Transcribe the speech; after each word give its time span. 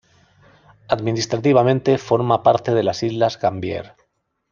Administrativamente, 0.87 1.99
forma 1.99 2.41
parte 2.41 2.73
de 2.73 2.81
las 2.81 3.03
islas 3.03 3.37
Gambier. 3.39 3.93